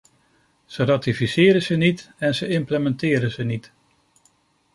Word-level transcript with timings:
Ze 0.65 0.83
ratificeren 0.83 1.61
ze 1.61 1.75
niet 1.75 2.11
en 2.17 2.35
ze 2.35 2.47
implementeren 2.47 3.31
ze 3.31 3.43
niet. 3.43 3.71